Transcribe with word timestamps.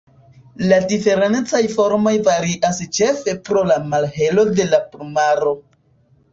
La 0.69 0.77
diferencaj 0.91 1.61
formoj 1.73 2.15
varias 2.29 2.81
ĉefe 3.01 3.37
pro 3.51 3.65
la 3.73 3.79
malhelo 3.95 4.49
de 4.59 4.69
la 4.75 4.83
plumaro. 4.93 5.57